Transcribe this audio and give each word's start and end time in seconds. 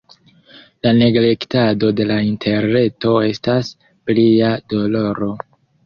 La 0.87 0.93
neglektado 0.99 1.91
de 2.01 2.09
la 2.13 2.17
interreto 2.31 3.15
estas 3.29 3.73
plia 4.09 4.55
doloro. 4.77 5.35